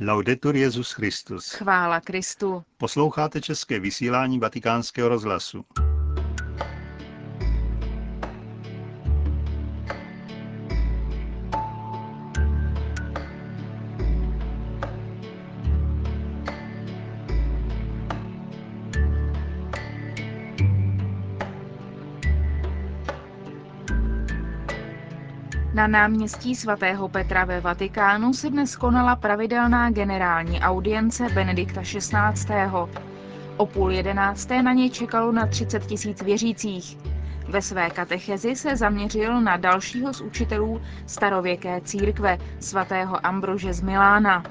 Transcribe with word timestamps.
Laudetur 0.00 0.56
Jezus 0.56 0.92
Christus. 0.92 1.52
Chvála 1.52 2.00
Kristu. 2.00 2.64
Posloucháte 2.76 3.40
české 3.40 3.80
vysílání 3.80 4.38
Vatikánského 4.38 5.08
rozhlasu. 5.08 5.64
Na 25.86 25.92
náměstí 25.92 26.54
svatého 26.56 27.08
Petra 27.08 27.44
ve 27.44 27.60
Vatikánu 27.60 28.32
se 28.32 28.50
dnes 28.50 28.76
konala 28.76 29.16
pravidelná 29.16 29.90
generální 29.90 30.60
audience 30.60 31.28
Benedikta 31.28 31.80
XVI. 31.82 32.54
O 33.56 33.66
půl 33.66 33.90
jedenácté 33.92 34.62
na 34.62 34.72
něj 34.72 34.90
čekalo 34.90 35.32
na 35.32 35.46
30 35.46 35.86
tisíc 35.86 36.22
věřících. 36.22 36.98
Ve 37.48 37.62
své 37.62 37.90
katechezi 37.90 38.56
se 38.56 38.76
zaměřil 38.76 39.40
na 39.40 39.56
dalšího 39.56 40.14
z 40.14 40.20
učitelů 40.20 40.80
starověké 41.06 41.80
církve, 41.80 42.38
svatého 42.60 43.26
Ambrože 43.26 43.72
z 43.72 43.80
Milána. 43.80 44.42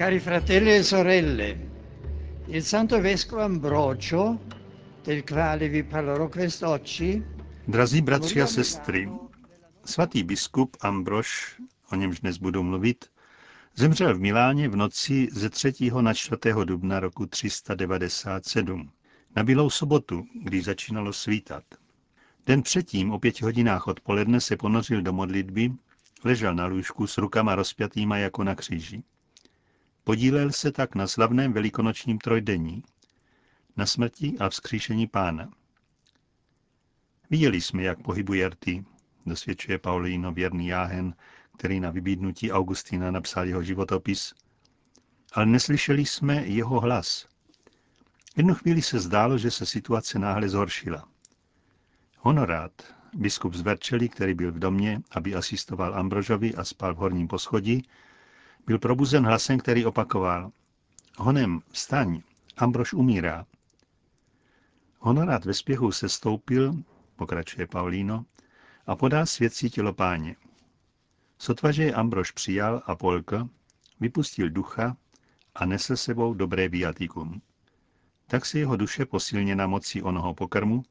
Cari 0.00 0.18
fratelli 0.18 0.70
e 0.76 0.82
sorelle, 0.82 1.58
il 2.46 2.64
Santo 2.64 2.98
Vescovo 3.02 3.42
Ambrogio, 3.42 4.40
del 5.04 5.22
quale 5.24 5.68
vi 5.68 5.84
parlerò 5.84 6.26
quest'oggi, 6.26 7.22
Drazí 7.66 8.00
bratři 8.00 8.40
a 8.40 8.46
sestry, 8.46 9.10
svatý 9.84 10.24
biskup 10.24 10.76
Ambrož, 10.80 11.60
o 11.92 11.96
němž 11.96 12.20
dnes 12.20 12.38
budu 12.38 12.62
mluvit, 12.62 13.10
zemřel 13.74 14.14
v 14.14 14.20
Miláně 14.20 14.68
v 14.68 14.76
noci 14.76 15.28
ze 15.32 15.50
3. 15.50 15.72
na 16.00 16.14
4. 16.14 16.40
dubna 16.64 17.00
roku 17.00 17.26
397, 17.26 18.90
na 19.36 19.44
Bílou 19.44 19.70
sobotu, 19.70 20.26
když 20.42 20.64
začínalo 20.64 21.12
svítat. 21.12 21.64
Den 22.46 22.62
předtím 22.62 23.10
o 23.10 23.18
pěti 23.18 23.44
hodinách 23.44 23.86
odpoledne 23.86 24.40
se 24.40 24.56
ponořil 24.56 25.02
do 25.02 25.12
modlitby, 25.12 25.72
ležel 26.24 26.54
na 26.54 26.66
lůžku 26.66 27.06
s 27.06 27.18
rukama 27.18 27.54
rozpjatýma 27.54 28.16
jako 28.16 28.44
na 28.44 28.54
kříži. 28.54 29.02
Podílel 30.10 30.52
se 30.52 30.72
tak 30.72 30.94
na 30.94 31.06
slavném 31.06 31.52
velikonočním 31.52 32.18
trojdení, 32.18 32.82
na 33.76 33.86
smrti 33.86 34.36
a 34.40 34.48
vzkříšení 34.48 35.06
pána. 35.06 35.50
Viděli 37.30 37.60
jsme, 37.60 37.82
jak 37.82 38.02
pohybuje 38.02 38.48
rty, 38.48 38.84
dosvědčuje 39.26 39.78
Paulíno 39.78 40.32
věrný 40.32 40.66
Jáhen, 40.66 41.14
který 41.56 41.80
na 41.80 41.90
vybídnutí 41.90 42.52
Augustína 42.52 43.10
napsal 43.10 43.46
jeho 43.46 43.62
životopis, 43.62 44.34
ale 45.32 45.46
neslyšeli 45.46 46.06
jsme 46.06 46.46
jeho 46.46 46.80
hlas. 46.80 47.28
Jednu 48.36 48.54
chvíli 48.54 48.82
se 48.82 49.00
zdálo, 49.00 49.38
že 49.38 49.50
se 49.50 49.66
situace 49.66 50.18
náhle 50.18 50.48
zhoršila. 50.48 51.08
Honorát, 52.18 52.72
biskup 53.14 53.54
z 53.54 53.60
Verčeli, 53.60 54.08
který 54.08 54.34
byl 54.34 54.52
v 54.52 54.58
domě, 54.58 55.00
aby 55.10 55.34
asistoval 55.34 55.94
Ambrožovi 55.94 56.54
a 56.54 56.64
spal 56.64 56.94
v 56.94 56.98
horním 56.98 57.28
poschodí, 57.28 57.88
byl 58.66 58.78
probuzen 58.78 59.26
hlasem, 59.26 59.58
který 59.58 59.84
opakoval 59.86 60.52
Honem, 61.18 61.60
vstaň, 61.70 62.20
Ambrož 62.56 62.92
umírá. 62.92 63.46
Honorát 64.98 65.44
ve 65.44 65.54
spěchu 65.54 65.92
se 65.92 66.08
stoupil, 66.08 66.74
pokračuje 67.16 67.66
Paulíno, 67.66 68.24
a 68.86 68.96
podal 68.96 69.26
svědcí 69.26 69.70
tělo 69.70 69.92
páně. 69.92 70.36
Sotva, 71.38 71.72
že 71.72 71.84
je 71.84 71.94
Ambrož 71.94 72.30
přijal 72.30 72.82
a 72.86 72.94
polkl, 72.94 73.48
vypustil 74.00 74.50
ducha 74.50 74.96
a 75.54 75.66
nesl 75.66 75.96
sebou 75.96 76.34
dobré 76.34 76.68
viatikum. 76.68 77.42
Tak 78.26 78.46
se 78.46 78.58
jeho 78.58 78.76
duše 78.76 79.06
posilněna 79.06 79.66
mocí 79.66 80.02
onoho 80.02 80.34
pokrmu 80.34 80.82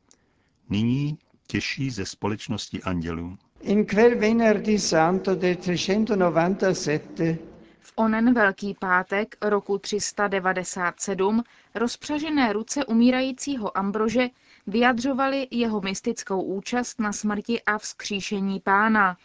nyní 0.70 1.18
těší 1.48 1.90
ze 1.90 2.06
společnosti 2.06 2.84
andělů. 2.84 3.38
in 3.62 3.86
quel 3.86 4.20
venerdì 4.20 4.80
santo 4.80 5.36
del 5.36 5.56
397 5.56 7.49
V 7.82 7.94
onen 7.96 8.34
Velký 8.34 8.74
pátek 8.74 9.38
roku 9.42 9.78
397 9.78 11.44
rozpřažené 11.76 12.54
ruce 12.54 12.86
umírajícího 12.86 13.78
Ambrože 13.78 14.28
vyjadřovaly 14.68 15.48
jeho 15.52 15.82
mystickou 15.82 16.42
účast 16.42 17.00
na 17.00 17.14
smrti 17.14 17.62
a 17.62 17.78
vzkříšení 17.78 18.60
pána. 18.60 19.18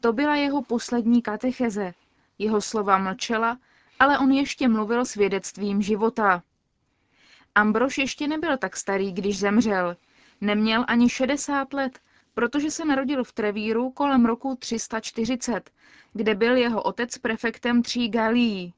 To 0.00 0.12
byla 0.12 0.36
jeho 0.36 0.62
poslední 0.62 1.22
katecheze. 1.22 1.94
Jeho 2.38 2.60
slova 2.60 2.98
mlčela, 2.98 3.58
ale 3.98 4.18
on 4.18 4.30
ještě 4.32 4.68
mluvil 4.68 5.04
svědectvím 5.04 5.82
života. 5.82 6.42
Ambrož 7.54 7.98
ještě 7.98 8.28
nebyl 8.28 8.56
tak 8.58 8.76
starý, 8.76 9.12
když 9.12 9.38
zemřel. 9.38 9.96
Neměl 10.40 10.84
ani 10.88 11.08
60 11.08 11.72
let, 11.72 11.98
protože 12.34 12.70
se 12.70 12.84
narodil 12.84 13.24
v 13.24 13.32
Trevíru 13.32 13.90
kolem 13.90 14.26
roku 14.26 14.56
340, 14.56 15.70
kde 16.12 16.34
byl 16.34 16.56
jeho 16.56 16.82
otec 16.82 17.18
prefektem 17.18 17.82
tří 17.82 18.08
Galí. 18.08 18.74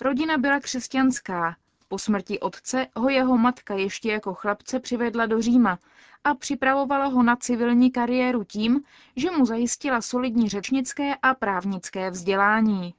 Rodina 0.00 0.38
byla 0.38 0.60
křesťanská. 0.60 1.56
Po 1.88 1.98
smrti 1.98 2.40
otce 2.40 2.86
ho 2.96 3.08
jeho 3.08 3.38
matka 3.38 3.74
ještě 3.74 4.12
jako 4.12 4.34
chlapce 4.34 4.80
přivedla 4.80 5.26
do 5.26 5.42
Říma 5.42 5.78
a 6.24 6.34
připravovala 6.34 7.06
ho 7.06 7.22
na 7.22 7.36
civilní 7.36 7.90
kariéru 7.90 8.44
tím, 8.44 8.82
že 9.16 9.30
mu 9.30 9.46
zajistila 9.46 10.00
solidní 10.00 10.48
řečnické 10.48 11.14
a 11.22 11.34
právnické 11.34 12.10
vzdělání. 12.10 12.94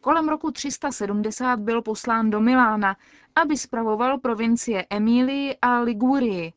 Kolem 0.00 0.28
roku 0.28 0.50
370 0.50 1.60
byl 1.60 1.82
poslán 1.82 2.30
do 2.30 2.40
Milána, 2.40 2.96
aby 3.34 3.56
spravoval 3.56 4.18
provincie 4.18 4.86
Emílii 4.90 5.56
a 5.62 5.80
Ligurii. 5.80 6.52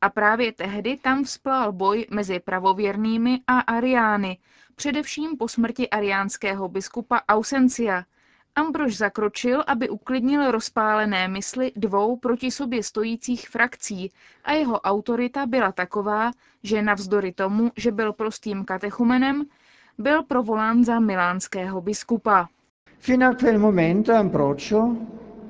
A 0.00 0.08
právě 0.10 0.52
tehdy 0.52 0.96
tam 0.96 1.24
vzplál 1.24 1.72
boj 1.72 2.06
mezi 2.10 2.40
pravověrnými 2.40 3.40
a 3.46 3.58
ariány, 3.60 4.38
především 4.74 5.36
po 5.36 5.48
smrti 5.48 5.90
ariánského 5.90 6.68
biskupa 6.68 7.20
Ausencia. 7.28 8.04
Ambrož 8.54 8.96
zakročil, 8.96 9.64
aby 9.66 9.88
uklidnil 9.88 10.50
rozpálené 10.50 11.28
mysli 11.28 11.72
dvou 11.76 12.16
proti 12.16 12.50
sobě 12.50 12.82
stojících 12.82 13.48
frakcí 13.48 14.12
a 14.44 14.52
jeho 14.52 14.80
autorita 14.80 15.46
byla 15.46 15.72
taková, 15.72 16.30
že 16.62 16.82
navzdory 16.82 17.32
tomu, 17.32 17.70
že 17.76 17.92
byl 17.92 18.12
prostým 18.12 18.64
katechumenem, 18.64 19.44
byl 19.98 20.22
provolán 20.22 20.84
za 20.84 21.00
milánského 21.00 21.80
biskupa. 21.80 22.48
Fino 22.98 23.26
a 23.26 23.34
quel 23.34 23.58
momento 23.58 24.14
Ambrogio 24.14 24.96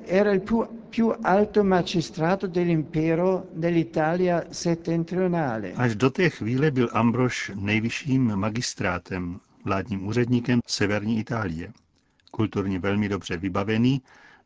era 0.07 0.31
il 0.33 0.39
più, 0.39 0.78
più 0.89 1.13
alto 1.23 1.63
magistrato 1.63 2.47
dell'impero 2.47 3.47
dell'Italia 3.53 4.43
settentrionale. 4.51 5.73
Až 5.73 5.95
do 5.95 6.09
té 6.09 6.29
chvíle 6.29 6.71
byl 6.71 6.89
Ambrož 6.93 7.51
nejvyšším 7.55 8.35
magistrátem, 8.35 9.39
vládním 9.65 10.07
úředníkem 10.07 10.59
severní 10.67 11.19
Itálie. 11.19 11.73
Kulturně 12.31 12.79
velmi 12.79 13.09
dobře 13.09 13.37
vybavený, 13.37 14.01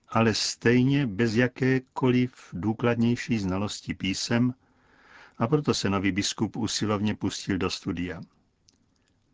ale 0.10 0.34
stejně 0.34 1.08
bez 1.08 1.36
jakékoliv 1.36 2.34
důkladnější 2.54 3.40
znalosti 3.40 3.94
písem, 3.94 4.54
a 5.38 5.48
proto 5.48 5.74
se 5.74 5.90
nový 5.90 6.12
biskup 6.12 6.56
usilovně 6.56 7.16
pustil 7.16 7.58
do 7.58 7.70
studia. 7.70 8.22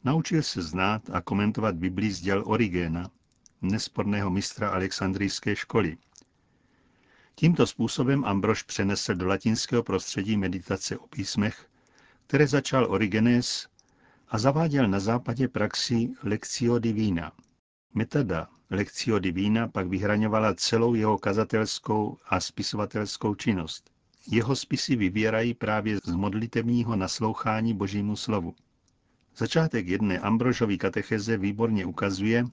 Naučil 0.03 0.44
se 0.44 0.62
znát 0.62 1.02
a 1.14 1.22
komentovat 1.22 1.75
Biblii 1.75 2.12
z 2.12 2.22
děl 2.22 2.44
Origena, 2.46 3.09
nesporného 3.62 4.30
mistra 4.30 4.69
Alexandrijské 4.69 5.56
školy. 5.56 5.98
Tímto 7.39 7.68
způsobem 7.68 8.25
Ambrož 8.25 8.63
přenesl 8.63 9.15
do 9.15 9.27
latinského 9.27 9.83
prostředí 9.83 10.38
meditace 10.38 10.97
o 10.97 11.07
písmech, 11.07 11.68
které 12.27 12.47
začal 12.47 12.91
Origenes 12.91 13.68
a 14.27 14.38
zaváděl 14.38 14.88
na 14.88 15.00
západě 15.00 15.47
praxi 15.47 16.09
Lectio 16.24 16.80
Divina. 16.80 17.31
Metoda 17.94 18.47
Lectio 18.69 19.19
Divina 19.19 19.68
pak 19.68 19.88
vyhraňovala 19.88 20.53
celou 20.53 20.94
jeho 20.94 21.18
kazatelskou 21.18 22.18
a 22.25 22.39
spisovatelskou 22.39 23.36
činnost. 23.36 23.92
Jeho 24.31 24.56
spisy 24.56 24.95
vybírají 24.95 25.53
právě 25.53 26.00
z 26.03 26.12
modlitevního 26.12 26.95
naslouchání 26.95 27.74
božímu 27.74 28.15
slovu. 28.15 28.56
Začátek 29.38 29.88
jedné 29.88 30.19
Ambrožovy 30.19 30.77
katecheze 30.77 31.38
výborně 31.38 31.85
ukazuje, 31.85 32.45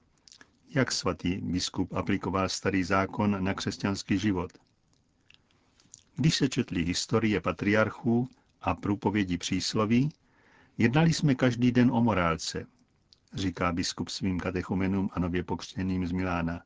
jak 0.75 0.91
svatý 0.91 1.37
biskup 1.37 1.93
aplikoval 1.93 2.49
starý 2.49 2.83
zákon 2.83 3.43
na 3.43 3.53
křesťanský 3.53 4.17
život. 4.17 4.51
Když 6.19 6.35
se 6.35 6.49
četli 6.49 6.83
historie 6.83 7.41
patriarchů 7.41 8.29
a 8.61 8.75
průpovědi 8.75 9.37
přísloví, 9.37 10.09
jednali 10.77 11.13
jsme 11.13 11.35
každý 11.35 11.71
den 11.71 11.91
o 11.91 12.01
morálce, 12.03 12.65
říká 13.33 13.71
biskup 13.71 14.09
svým 14.09 14.39
katechumenům 14.39 15.09
a 15.13 15.19
nově 15.19 15.43
pokřtěným 15.43 16.07
z 16.07 16.11
Milána. 16.11 16.61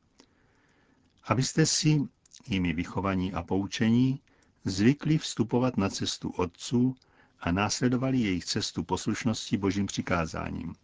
abyste 1.24 1.66
si, 1.66 2.00
jimi 2.46 2.72
vychovaní 2.72 3.32
a 3.32 3.42
poučení, 3.42 4.20
zvykli 4.64 5.18
vstupovat 5.18 5.76
na 5.76 5.88
cestu 5.88 6.30
otců 6.30 6.94
a 7.40 7.52
následovali 7.52 8.18
jejich 8.18 8.44
cestu 8.44 8.84
poslušnosti 8.84 9.56
božím 9.56 9.86
přikázáním. 9.86 10.74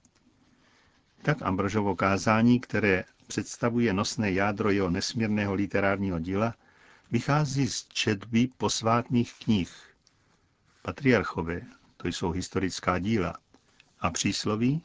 Tak 1.23 1.43
Ambrožovo 1.43 1.97
kázání, 1.97 2.61
které 2.61 3.05
představuje 3.27 3.93
nosné 3.93 4.33
jádro 4.33 4.71
jeho 4.71 4.91
nesmírného 4.91 5.55
literárního 5.55 6.19
díla, 6.19 6.55
vychází 7.11 7.67
z 7.69 7.89
četby 7.89 8.49
posvátných 8.59 9.33
knih. 9.45 9.71
Patriarchové, 10.83 11.61
to 11.97 12.09
jsou 12.09 12.31
historická 12.31 12.99
díla, 12.99 13.35
a 14.01 14.11
přísloví, 14.11 14.83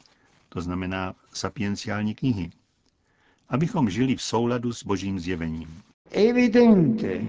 to 0.48 0.60
znamená 0.60 1.14
sapienciální 1.32 2.14
knihy, 2.14 2.50
abychom 3.48 3.90
žili 3.90 4.16
v 4.16 4.22
souladu 4.22 4.72
s 4.72 4.84
božím 4.84 5.20
zjevením. 5.20 5.82
Evidente 6.10 7.20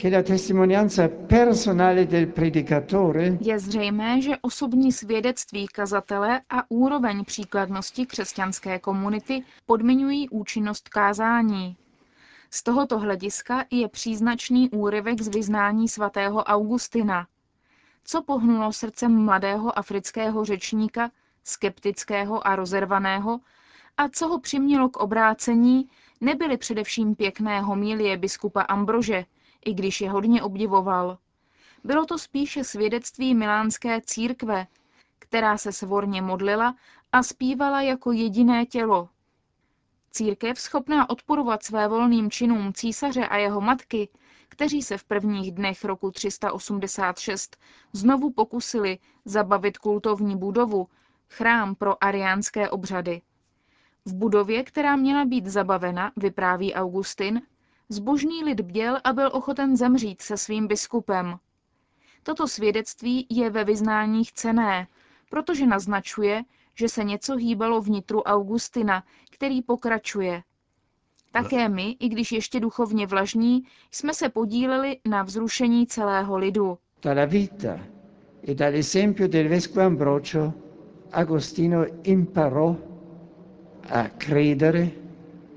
che 0.00 0.08
la 0.10 0.22
testimonianza 0.22 1.08
personale 1.08 2.04
del 2.06 2.26
predicatore 2.26 3.38
Je 3.40 3.58
zřejmé, 3.58 4.20
že 4.22 4.36
osobní 4.40 4.92
svědectví 4.92 5.66
kazatele 5.66 6.40
a 6.50 6.70
úroveň 6.70 7.24
příkladnosti 7.24 8.06
křesťanské 8.06 8.78
komunity 8.78 9.42
podmiňují 9.66 10.28
účinnost 10.28 10.88
kázání. 10.88 11.76
Z 12.50 12.62
tohoto 12.62 12.98
hlediska 12.98 13.64
je 13.70 13.88
příznačný 13.88 14.70
úryvek 14.70 15.22
z 15.22 15.28
vyznání 15.28 15.88
svatého 15.88 16.44
Augustina. 16.44 17.26
Co 18.04 18.22
pohnulo 18.22 18.72
srdcem 18.72 19.24
mladého 19.24 19.78
afrického 19.78 20.44
řečníka, 20.44 21.10
skeptického 21.44 22.46
a 22.46 22.56
rozervaného, 22.56 23.40
a 23.96 24.08
co 24.08 24.28
ho 24.28 24.40
přimělo 24.40 24.88
k 24.88 24.96
obrácení, 24.96 25.90
nebyly 26.20 26.56
především 26.56 27.14
pěkné 27.14 27.60
homilie 27.60 28.16
biskupa 28.16 28.62
Ambrože, 28.62 29.24
i 29.64 29.74
když 29.74 30.00
je 30.00 30.10
hodně 30.10 30.42
obdivoval. 30.42 31.18
Bylo 31.84 32.06
to 32.06 32.18
spíše 32.18 32.64
svědectví 32.64 33.34
milánské 33.34 34.00
církve, 34.00 34.66
která 35.18 35.58
se 35.58 35.72
svorně 35.72 36.22
modlila 36.22 36.74
a 37.12 37.22
zpívala 37.22 37.80
jako 37.80 38.12
jediné 38.12 38.66
tělo. 38.66 39.08
Církev 40.10 40.60
schopná 40.60 41.10
odporovat 41.10 41.62
své 41.62 41.88
volným 41.88 42.30
činům 42.30 42.72
císaře 42.72 43.26
a 43.28 43.36
jeho 43.36 43.60
matky, 43.60 44.08
kteří 44.48 44.82
se 44.82 44.98
v 44.98 45.04
prvních 45.04 45.52
dnech 45.52 45.84
roku 45.84 46.10
386 46.10 47.56
znovu 47.92 48.30
pokusili 48.30 48.98
zabavit 49.24 49.78
kultovní 49.78 50.36
budovu, 50.36 50.88
chrám 51.28 51.74
pro 51.74 52.04
ariánské 52.04 52.70
obřady. 52.70 53.22
V 54.04 54.14
budově, 54.14 54.64
která 54.64 54.96
měla 54.96 55.24
být 55.24 55.46
zabavena, 55.46 56.12
vypráví 56.16 56.74
Augustin, 56.74 57.42
zbožný 57.88 58.44
lid 58.44 58.60
bděl 58.60 59.00
a 59.04 59.12
byl 59.12 59.30
ochoten 59.32 59.76
zemřít 59.76 60.22
se 60.22 60.36
svým 60.36 60.66
biskupem. 60.66 61.38
Toto 62.22 62.48
svědectví 62.48 63.26
je 63.30 63.50
ve 63.50 63.64
vyznáních 63.64 64.32
cené, 64.32 64.86
protože 65.30 65.66
naznačuje, 65.66 66.44
že 66.74 66.88
se 66.88 67.04
něco 67.04 67.36
hýbalo 67.36 67.80
vnitru 67.80 68.22
Augustina, 68.22 69.04
který 69.38 69.62
pokračuje. 69.62 70.42
Také 71.32 71.68
my, 71.68 71.96
i 72.00 72.08
když 72.08 72.32
ještě 72.32 72.60
duchovně 72.60 73.06
vlažní, 73.06 73.62
jsme 73.90 74.14
se 74.14 74.28
podíleli 74.28 74.98
na 75.08 75.22
vzrušení 75.22 75.86
celého 75.86 76.38
lidu. 76.38 76.78
dalla 77.02 77.24
vita 77.24 77.80
e 78.48 78.54
dall'esempio 78.54 79.28
del 79.28 79.48
vescovo 79.48 79.86
Ambrogio, 79.86 80.54
Agostino 81.12 81.86
imparò 82.02 82.76
a 83.88 84.08
credere 84.08 84.90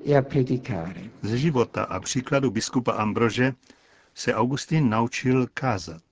e 0.05 0.15
a 0.15 0.21
predicare. 0.21 1.09
Ze 1.21 1.37
života 1.37 1.83
a 1.83 1.99
příkladu 1.99 2.51
biskupa 2.51 2.91
Ambrože 2.91 3.53
se 4.13 4.33
Augustin 4.33 4.89
naučil 4.89 5.47
kázat. 5.53 6.03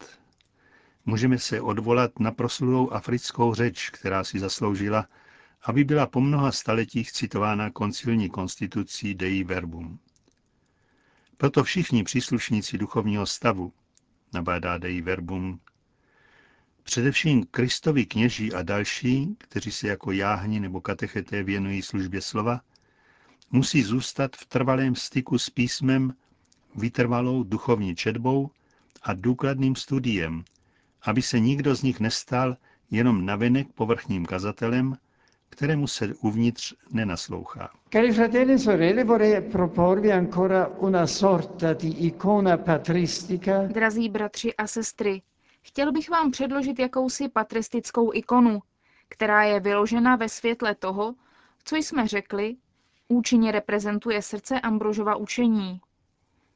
Můžeme 1.05 1.37
se 1.37 1.61
odvolat 1.61 2.19
na 2.19 2.31
proslulou 2.31 2.91
africkou 2.91 3.53
řeč, 3.53 3.89
která 3.89 4.23
si 4.23 4.39
zasloužila, 4.39 5.05
aby 5.61 5.83
byla 5.83 6.07
po 6.07 6.21
mnoha 6.21 6.51
staletích 6.51 7.11
citována 7.11 7.69
koncilní 7.69 8.29
konstitucí 8.29 9.15
Dei 9.15 9.43
Verbum. 9.43 9.99
Proto 11.37 11.63
všichni 11.63 12.03
příslušníci 12.03 12.77
duchovního 12.77 13.25
stavu, 13.25 13.73
nabádá 14.33 14.77
Dei 14.77 15.01
Verbum, 15.01 15.59
především 16.83 17.45
Kristovi 17.45 18.05
kněží 18.05 18.53
a 18.53 18.63
další, 18.63 19.35
kteří 19.37 19.71
se 19.71 19.87
jako 19.87 20.11
jáhni 20.11 20.59
nebo 20.59 20.81
katecheté 20.81 21.43
věnují 21.43 21.81
službě 21.81 22.21
slova, 22.21 22.61
musí 23.51 23.83
zůstat 23.83 24.35
v 24.35 24.45
trvalém 24.45 24.95
styku 24.95 25.37
s 25.37 25.49
písmem, 25.49 26.13
vytrvalou 26.75 27.43
duchovní 27.43 27.95
četbou 27.95 28.51
a 29.01 29.13
důkladným 29.13 29.75
studiem, 29.75 30.43
aby 31.01 31.21
se 31.21 31.39
nikdo 31.39 31.75
z 31.75 31.83
nich 31.83 31.99
nestal 31.99 32.57
jenom 32.91 33.25
navenek 33.25 33.67
povrchním 33.73 34.25
kazatelem, 34.25 34.97
kterému 35.49 35.87
se 35.87 36.13
uvnitř 36.21 36.73
nenaslouchá. 36.91 37.69
Cari 37.93 38.13
fratelli 38.13 38.53
e 38.53 38.59
sorelle, 38.59 39.03
vorrei 39.03 39.41
proporvi 39.41 40.11
ancora 40.11 40.67
una 40.67 41.07
sorta 41.07 41.73
di 41.73 42.05
icona 42.05 42.57
patristica 42.57 43.63
Drazí 43.67 44.09
bratři 44.09 44.55
a 44.55 44.67
sestry, 44.67 45.21
chtěl 45.61 45.91
bych 45.91 46.09
vám 46.09 46.31
předložit 46.31 46.79
jakousi 46.79 47.29
patristickou 47.29 48.13
ikonu, 48.13 48.61
která 49.07 49.43
je 49.43 49.59
vyložena 49.59 50.15
ve 50.15 50.29
světle 50.29 50.75
toho, 50.75 51.15
co 51.63 51.75
jsme 51.75 52.07
řekli, 52.07 52.55
účinně 53.07 53.51
reprezentuje 53.51 54.21
srdce 54.21 54.59
Ambrožova 54.59 55.15
učení. 55.15 55.81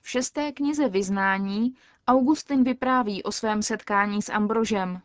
V 0.02 0.10
šesté 0.10 0.52
knize 0.52 0.90
Vyznání 0.90 1.76
Augustin 2.08 2.64
vypráví 2.64 3.24
o 3.24 3.32
svém 3.32 3.62
setkání 3.62 4.22
s 4.22 4.30
Ambrožem. 4.30 5.02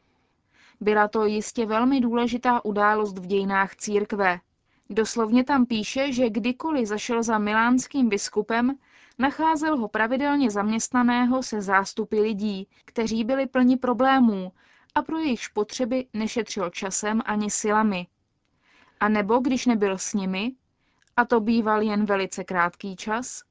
Byla 0.80 1.08
to 1.08 1.26
jistě 1.26 1.66
velmi 1.66 2.00
důležitá 2.00 2.64
událost 2.64 3.18
v 3.18 3.26
dějinách 3.26 3.76
církve. 3.76 4.40
Doslovně 4.90 5.44
tam 5.44 5.66
píše, 5.66 6.12
že 6.12 6.30
kdykoliv 6.30 6.88
zašel 6.88 7.22
za 7.22 7.38
milánským 7.38 8.08
biskupem, 8.08 8.78
nacházel 9.18 9.76
ho 9.76 9.88
pravidelně 9.88 10.50
zaměstnaného 10.50 11.42
se 11.42 11.62
zástupy 11.62 12.20
lidí, 12.20 12.68
kteří 12.84 13.24
byli 13.24 13.46
plni 13.46 13.76
problémů 13.76 14.52
a 14.94 15.02
pro 15.02 15.18
jejich 15.18 15.50
potřeby 15.52 16.06
nešetřil 16.14 16.70
časem 16.70 17.22
ani 17.24 17.50
silami. 17.50 18.06
A 19.00 19.08
nebo 19.08 19.38
když 19.38 19.66
nebyl 19.66 19.98
s 19.98 20.14
nimi, 20.14 20.52
a 21.16 21.24
to 21.24 21.40
býval 21.40 21.82
jen 21.82 22.04
velice 22.04 22.44
krátký 22.44 22.96
čas, 22.96 23.42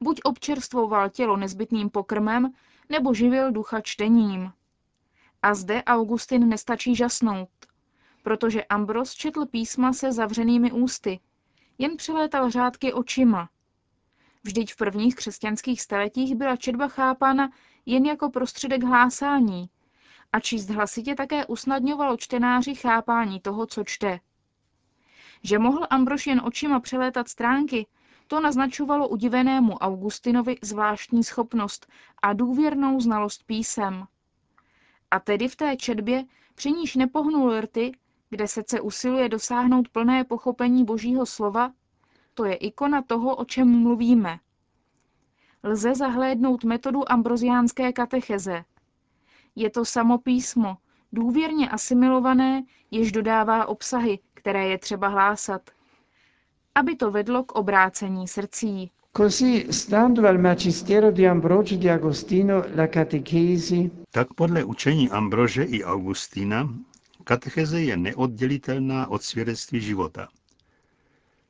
buď 0.00 0.20
občerstvoval 0.24 1.10
tělo 1.10 1.36
nezbytným 1.36 1.90
pokrmem, 1.90 2.52
nebo 2.88 3.14
živil 3.14 3.52
ducha 3.52 3.80
čtením. 3.80 4.52
A 5.44 5.54
zde 5.54 5.84
Augustin 5.84 6.48
nestačí 6.48 6.96
žasnout, 6.96 7.48
protože 8.22 8.64
Ambros 8.64 9.14
četl 9.14 9.46
písma 9.46 9.92
se 9.92 10.12
zavřenými 10.12 10.72
ústy, 10.72 11.20
jen 11.78 11.96
přelétal 11.96 12.50
řádky 12.50 12.92
očima. 12.92 13.48
Vždyť 14.44 14.72
v 14.72 14.76
prvních 14.76 15.14
křesťanských 15.14 15.82
staletích 15.82 16.34
byla 16.34 16.56
četba 16.56 16.88
chápána 16.88 17.50
jen 17.86 18.06
jako 18.06 18.30
prostředek 18.30 18.82
hlásání 18.84 19.70
a 20.32 20.40
číst 20.40 20.70
hlasitě 20.70 21.14
také 21.14 21.46
usnadňovalo 21.46 22.16
čtenáři 22.16 22.74
chápání 22.74 23.40
toho, 23.40 23.66
co 23.66 23.84
čte. 23.84 24.20
Že 25.42 25.58
mohl 25.58 25.86
Ambrož 25.90 26.26
jen 26.26 26.40
očima 26.44 26.80
přelétat 26.80 27.28
stránky, 27.28 27.86
to 28.26 28.40
naznačovalo 28.40 29.08
udivenému 29.08 29.72
Augustinovi 29.72 30.56
zvláštní 30.62 31.24
schopnost 31.24 31.86
a 32.22 32.32
důvěrnou 32.32 33.00
znalost 33.00 33.42
písem. 33.46 34.06
A 35.14 35.18
tedy 35.20 35.48
v 35.48 35.56
té 35.56 35.76
četbě, 35.76 36.24
při 36.54 36.72
níž 36.72 36.96
nepohnul 36.96 37.60
rty, 37.60 37.92
kde 38.30 38.48
srdce 38.48 38.80
usiluje 38.80 39.28
dosáhnout 39.28 39.88
plné 39.88 40.24
pochopení 40.24 40.84
Božího 40.84 41.26
slova, 41.26 41.72
to 42.34 42.44
je 42.44 42.54
ikona 42.54 43.02
toho, 43.02 43.36
o 43.36 43.44
čem 43.44 43.82
mluvíme. 43.82 44.38
Lze 45.62 45.94
zahlédnout 45.94 46.64
metodu 46.64 47.12
ambroziánské 47.12 47.92
katecheze. 47.92 48.64
Je 49.56 49.70
to 49.70 49.84
samo 49.84 50.18
písmo, 50.18 50.76
důvěrně 51.12 51.70
asimilované, 51.70 52.62
jež 52.90 53.12
dodává 53.12 53.66
obsahy, 53.66 54.18
které 54.34 54.68
je 54.68 54.78
třeba 54.78 55.08
hlásat. 55.08 55.70
Aby 56.74 56.96
to 56.96 57.10
vedlo 57.10 57.44
k 57.44 57.52
obrácení 57.52 58.28
srdcí. 58.28 58.90
Così, 59.16 59.70
stando 59.70 60.26
al 60.26 60.40
magistero 60.40 61.12
di 61.12 61.24
Ambrogio 61.24 61.76
di 61.76 61.88
Agostino, 61.88 62.66
la 62.74 62.88
catechesi 62.88 63.88
Tak 64.10 64.34
podle 64.34 64.64
učení 64.64 65.10
Ambrože 65.10 65.62
i 65.62 65.84
Augustína 65.84 66.68
katecheze 67.24 67.82
je 67.82 67.96
neoddělitelná 67.96 69.06
od 69.06 69.22
svědectví 69.22 69.80
života. 69.80 70.28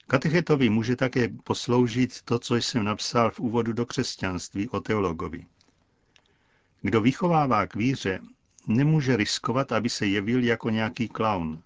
Katechetovi 0.06 0.70
může 0.70 0.96
také 0.96 1.28
posloužit 1.44 2.22
to, 2.22 2.38
co 2.38 2.56
jsem 2.56 2.84
napsal 2.84 3.30
v 3.30 3.40
úvodu 3.40 3.72
do 3.72 3.86
křesťanství 3.86 4.68
o 4.68 4.80
teologovi. 4.80 5.46
Kdo 6.82 7.00
vychovává 7.00 7.66
k 7.66 7.74
víře, 7.74 8.20
nemůže 8.66 9.16
riskovat, 9.16 9.72
aby 9.72 9.88
se 9.88 10.06
jevil 10.06 10.44
jako 10.44 10.70
nějaký 10.70 11.08
klaun, 11.08 11.62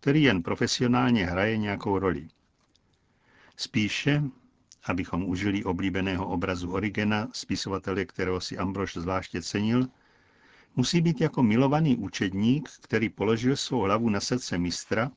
který 0.00 0.22
jen 0.22 0.42
profesionálně 0.42 1.26
hraje 1.26 1.56
nějakou 1.56 1.98
roli. 1.98 2.28
Spíše, 3.56 4.22
abychom 4.86 5.28
užili 5.28 5.64
oblíbeného 5.64 6.26
obrazu 6.28 6.70
Origena, 6.72 7.28
spisovatele, 7.32 8.04
kterého 8.04 8.40
si 8.40 8.58
Ambrož 8.58 8.96
zvláště 8.96 9.42
cenil, 9.42 9.88
musí 10.76 11.00
být 11.00 11.20
jako 11.20 11.42
milovaný 11.42 11.96
učedník, 11.96 12.70
který 12.80 13.08
položil 13.08 13.56
svou 13.56 13.80
hlavu 13.80 14.08
na 14.08 14.20
srdce 14.20 14.58
mistra 14.58 15.10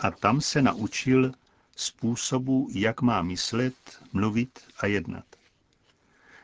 a 0.00 0.10
tam 0.10 0.40
se 0.40 0.62
naučil 0.62 1.32
způsobu, 1.76 2.68
jak 2.74 3.02
má 3.02 3.22
myslet, 3.22 3.74
mluvit 4.12 4.58
a 4.80 4.86
jednat. 4.86 5.24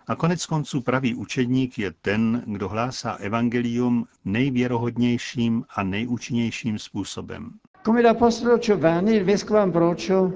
A 0.07 0.15
konec 0.15 0.47
konců 0.47 0.81
pravý 0.81 1.15
učedník 1.15 1.79
je 1.79 1.93
ten, 2.03 2.43
kdo 2.47 2.69
hlásá 2.69 3.13
evangelium 3.13 4.07
nejvěrohodnějším 4.25 5.65
a 5.75 5.83
nejúčinnějším 5.83 6.79
způsobem. 6.79 7.51
Come 7.85 8.03
l'Apostolo 8.03 8.59
Giovanni, 8.59 9.17
il 9.17 9.25
vescovo 9.25 9.59
Ambrogio, 9.59 10.33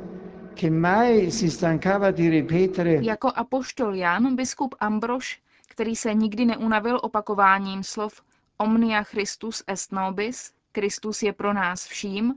Jako 3.03 3.33
apoštol 3.35 3.95
Jan, 3.95 4.37
biskup 4.37 4.75
Ambrož, 4.81 5.41
který 5.69 5.97
se 5.97 6.15
nikdy 6.15 6.45
neunavil 6.45 7.01
opakováním 7.03 7.83
slov 7.83 8.23
Omnia 8.59 9.03
Christus 9.03 9.63
est 9.67 9.93
nobis, 9.93 10.53
Kristus 10.73 11.23
je 11.23 11.33
pro 11.33 11.53
nás 11.53 11.87
vším, 11.87 12.35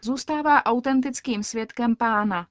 zůstává 0.00 0.66
autentickým 0.66 1.42
svědkem 1.42 1.96
pána. 1.96 2.46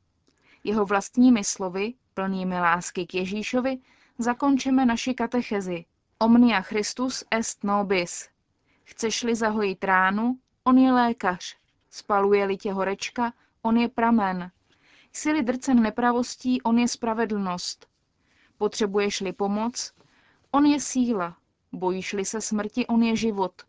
Jeho 0.63 0.85
vlastními 0.85 1.43
slovy, 1.43 1.93
plnými 2.13 2.59
lásky 2.59 3.05
k 3.05 3.13
Ježíšovi, 3.13 3.77
zakončeme 4.17 4.85
naši 4.85 5.13
katechezi. 5.13 5.85
Omnia 6.19 6.61
Christus 6.61 7.23
est 7.31 7.63
nobis. 7.63 8.29
Chceš-li 8.83 9.35
zahojit 9.35 9.83
ránu, 9.83 10.39
on 10.63 10.77
je 10.77 10.91
lékař. 10.93 11.57
Spaluje-li 11.89 12.57
tě 12.57 12.73
horečka, 12.73 13.33
on 13.61 13.77
je 13.77 13.89
pramen. 13.89 14.51
Jsi-li 15.13 15.43
drcen 15.43 15.81
nepravostí, 15.81 16.61
on 16.61 16.79
je 16.79 16.87
spravedlnost. 16.87 17.87
Potřebuješ-li 18.57 19.33
pomoc, 19.33 19.93
on 20.51 20.65
je 20.65 20.79
síla. 20.79 21.37
Bojíš-li 21.71 22.25
se 22.25 22.41
smrti, 22.41 22.87
on 22.87 23.03
je 23.03 23.15
život. 23.15 23.61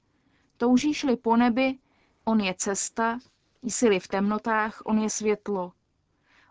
Toužíš-li 0.57 1.17
po 1.17 1.37
nebi, 1.37 1.79
on 2.25 2.41
je 2.41 2.55
cesta. 2.59 3.19
Jsi-li 3.63 4.01
v 4.01 4.09
temnotách, 4.09 4.83
on 4.85 4.99
je 4.99 5.11
světlo. 5.11 5.73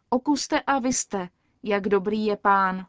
Okuste 0.09 0.61
a 0.61 0.79
vyste, 0.79 1.29
jak 1.63 1.87
dobrý 1.87 2.25
je 2.25 2.37
pán. 2.37 2.85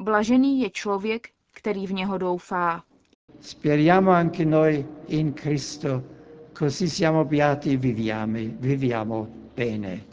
Blažený 0.00 0.60
je 0.60 0.70
člověk, 0.70 1.28
který 1.50 1.86
v 1.86 1.92
něho 1.92 2.18
doufá. 2.18 2.82
speriamo 3.40 4.10
anche 4.10 4.44
noi 4.44 4.84
in 5.06 5.34
Cristo, 5.34 6.02
così 6.52 6.88
siamo 6.88 7.24
beati 7.24 7.76
viviamo, 7.76 8.38
viviamo 8.58 9.28
bene. 9.54 10.06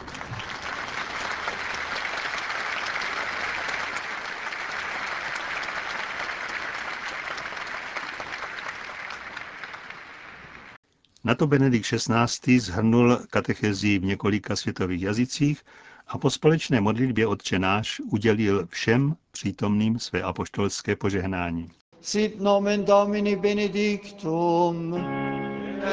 Na 11.26 11.36
to 11.36 11.48
Benedikt 11.48 11.86
XVI. 11.86 12.60
zhrnul 12.60 13.18
katechezi 13.30 14.00
v 14.00 14.06
několika 14.06 14.56
světových 14.56 15.02
jazycích 15.02 15.62
a 16.08 16.18
po 16.18 16.30
společné 16.30 16.82
modlitbě 16.82 17.28
Otče 17.28 17.60
náš 17.60 18.02
udělil 18.12 18.68
všem 18.68 19.16
přítomným 19.32 20.00
své 20.00 20.22
apoštolské 20.22 20.96
požehnání. 20.96 21.72
Sit 22.02 22.42
nomen 22.42 22.86
Domini 22.86 23.36
benedictum, 23.36 24.96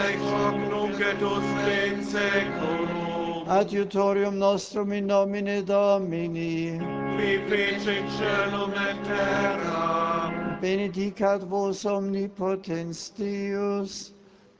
ex 0.08 0.20
hoc 0.20 0.54
nunc 0.70 1.00
et 1.00 1.22
usque 1.22 1.86
in 1.86 2.04
seculum, 2.04 3.48
adiutorium 3.48 4.38
nostrum 4.38 4.92
in 4.92 5.06
nomine 5.06 5.62
Domini, 5.62 6.78
qui 7.16 7.38
fecit 7.48 8.04
celum 8.18 8.72
et 8.90 9.06
terra, 9.06 10.30
benedicat 10.60 11.42
vos 11.42 11.84
omnipotens 11.84 13.10
Deus, 13.18 14.14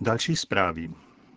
Další 0.00 0.36
zprávy. 0.36 0.90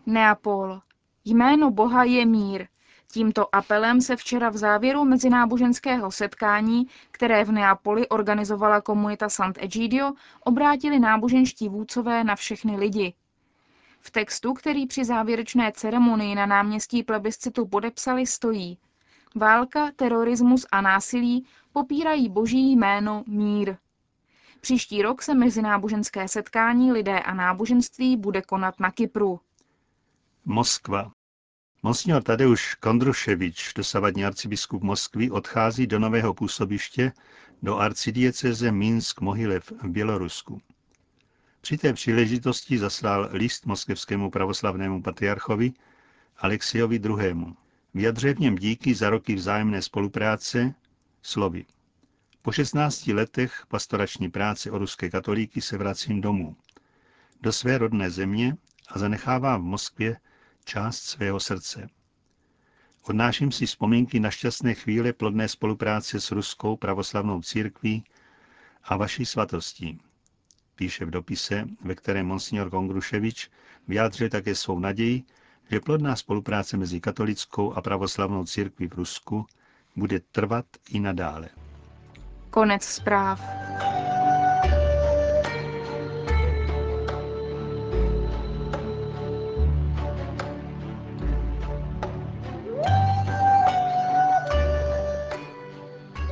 Neapol. 0.05 0.81
Jméno 1.25 1.71
Boha 1.71 2.03
je 2.03 2.25
mír. 2.25 2.67
Tímto 3.11 3.55
apelem 3.55 4.01
se 4.01 4.15
včera 4.15 4.49
v 4.49 4.57
závěru 4.57 5.05
mezináboženského 5.05 6.11
setkání, 6.11 6.87
které 7.11 7.43
v 7.45 7.51
Neapoli 7.51 8.09
organizovala 8.09 8.81
komunita 8.81 9.29
Sant'Egidio, 9.29 10.13
obrátili 10.39 10.99
náboženští 10.99 11.69
vůdcové 11.69 12.23
na 12.23 12.35
všechny 12.35 12.77
lidi. 12.77 13.13
V 13.99 14.11
textu, 14.11 14.53
který 14.53 14.87
při 14.87 15.05
závěrečné 15.05 15.71
ceremonii 15.71 16.35
na 16.35 16.45
náměstí 16.45 17.03
plebiscitu 17.03 17.65
podepsali, 17.65 18.27
stojí 18.27 18.77
Válka, 19.35 19.91
terorismus 19.95 20.65
a 20.71 20.81
násilí 20.81 21.45
popírají 21.71 22.29
boží 22.29 22.71
jméno 22.71 23.23
mír. 23.27 23.75
Příští 24.63 25.01
rok 25.01 25.21
se 25.21 25.33
mezináboženské 25.33 26.27
setkání 26.27 26.91
lidé 26.91 27.19
a 27.19 27.33
náboženství 27.33 28.17
bude 28.17 28.41
konat 28.41 28.79
na 28.79 28.91
Kypru. 28.91 29.39
Moskva. 30.45 31.11
Monsignor 31.83 32.23
Tadeusz 32.23 32.75
Kondruševič, 32.75 33.73
dosavadní 33.73 34.25
arcibiskup 34.25 34.83
Moskvy, 34.83 35.31
odchází 35.31 35.87
do 35.87 35.99
nového 35.99 36.33
působiště 36.33 37.11
do 37.61 37.77
arcidieceze 37.77 38.71
Minsk 38.71 39.21
Mohilev 39.21 39.71
v 39.71 39.87
Bělorusku. 39.87 40.61
Při 41.61 41.77
té 41.77 41.93
příležitosti 41.93 42.77
zaslal 42.77 43.29
list 43.31 43.65
moskevskému 43.65 44.31
pravoslavnému 44.31 45.01
patriarchovi 45.01 45.73
Alexiovi 46.37 46.95
II. 46.95 47.45
Vyjadřuje 47.93 48.33
v 48.33 48.39
něm 48.39 48.55
díky 48.55 48.95
za 48.95 49.09
roky 49.09 49.35
vzájemné 49.35 49.81
spolupráce 49.81 50.73
slovy. 51.21 51.65
Po 52.45 52.51
16 52.51 53.07
letech 53.07 53.65
pastorační 53.67 54.29
práce 54.29 54.71
o 54.71 54.77
ruské 54.77 55.09
katolíky 55.09 55.61
se 55.61 55.77
vracím 55.77 56.21
domů, 56.21 56.55
do 57.41 57.53
své 57.53 57.77
rodné 57.77 58.11
země 58.11 58.57
a 58.87 58.99
zanechávám 58.99 59.61
v 59.61 59.65
Moskvě 59.65 60.17
část 60.65 61.01
svého 61.01 61.39
srdce. 61.39 61.89
Odnáším 63.03 63.51
si 63.51 63.65
vzpomínky 63.65 64.19
na 64.19 64.31
šťastné 64.31 64.73
chvíle 64.73 65.13
plodné 65.13 65.47
spolupráce 65.47 66.21
s 66.21 66.31
ruskou 66.31 66.77
pravoslavnou 66.77 67.41
církví 67.41 68.03
a 68.83 68.97
vaší 68.97 69.25
svatostí. 69.25 69.99
Píše 70.75 71.05
v 71.05 71.11
dopise, 71.11 71.65
ve 71.81 71.95
kterém 71.95 72.25
monsignor 72.25 72.69
Kongruševič 72.69 73.49
vyjádřil 73.87 74.29
také 74.29 74.55
svou 74.55 74.79
naději, 74.79 75.23
že 75.71 75.79
plodná 75.79 76.15
spolupráce 76.15 76.77
mezi 76.77 77.01
katolickou 77.01 77.73
a 77.73 77.81
pravoslavnou 77.81 78.45
církví 78.45 78.87
v 78.87 78.93
Rusku 78.93 79.45
bude 79.95 80.19
trvat 80.19 80.65
i 80.89 80.99
nadále. 80.99 81.49
Konec 82.53 82.83
zpráv. 82.83 83.41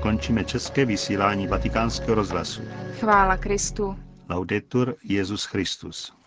Končíme 0.01 0.43
české 0.43 0.85
vysílání 0.85 1.47
vatikánského 1.47 2.15
rozhlasu. 2.15 2.61
Chvála 2.99 3.37
Kristu. 3.37 3.95
Laudetur 4.29 4.95
Jezus 5.03 5.45
Christus. 5.45 6.20